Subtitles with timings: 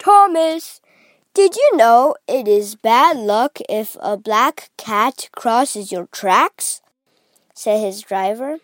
[0.00, 0.80] Thomas,
[1.34, 6.80] did you know it is bad luck if a black cat crosses your tracks?
[7.54, 8.56] said his driver.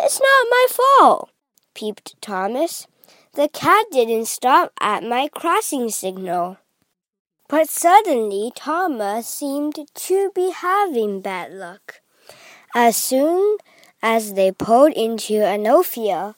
[0.00, 1.30] It's not my fault,
[1.74, 2.88] peeped Thomas.
[3.34, 6.58] The cat didn't stop at my crossing signal.
[7.48, 12.00] But suddenly Thomas seemed to be having bad luck.
[12.74, 13.58] As soon
[14.02, 16.34] as they pulled into Anopha,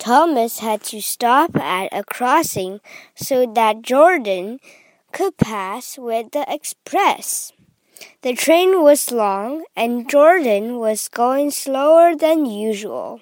[0.00, 2.80] Thomas had to stop at a crossing
[3.14, 4.58] so that Gordon
[5.12, 7.52] could pass with the express.
[8.22, 13.20] The train was long and Gordon was going slower than usual.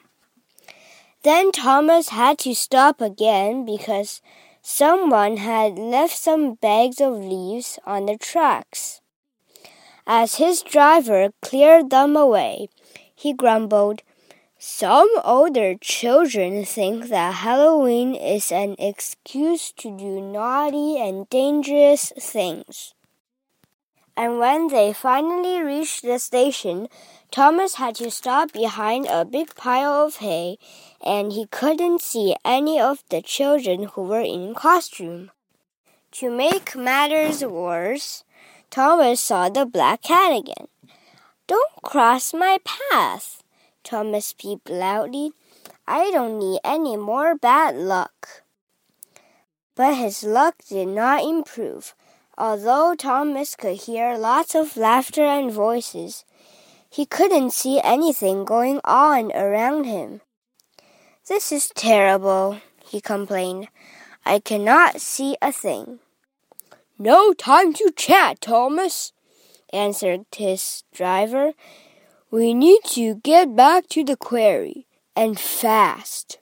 [1.25, 4.23] Then Thomas had to stop again because
[4.63, 9.01] someone had left some bags of leaves on the tracks.
[10.07, 12.69] As his driver cleared them away,
[13.13, 14.03] he grumbled,
[14.61, 22.93] Some older children think that Halloween is an excuse to do naughty and dangerous things.
[24.17, 26.89] And when they finally reached the station,
[27.31, 30.59] Thomas had to stop behind a big pile of hay,
[31.01, 35.31] and he couldn't see any of the children who were in costume.
[36.19, 38.25] To make matters worse,
[38.71, 40.67] Thomas saw the black cat again.
[41.47, 43.45] Don't cross my path,
[43.89, 45.33] Thomas peeped loudly.
[45.87, 48.43] I don't need any more bad luck.
[49.75, 51.95] But his luck did not improve.
[52.37, 56.27] Although Thomas could hear lots of laughter and voices,
[56.91, 60.21] he couldn't see anything going on around him.
[61.27, 63.69] This is terrible, he complained.
[64.27, 66.01] I cannot see a thing.
[66.99, 69.15] No time to chat, Thomas,
[69.73, 71.55] answered his driver.
[72.31, 74.87] We need to get back to the quarry,
[75.17, 76.39] and fast.